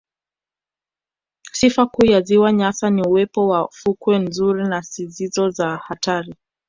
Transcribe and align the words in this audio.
Sifa 1.51 1.85
kuu 1.85 2.05
ya 2.05 2.21
ziwa 2.21 2.51
Nyasa 2.53 2.89
ni 2.89 3.01
uwepo 3.01 3.47
wa 3.47 3.67
fukwe 3.73 4.19
nzuri 4.19 4.67
na 4.67 4.81
zisizo 4.81 5.49
za 5.49 5.77
hatari 5.77 6.35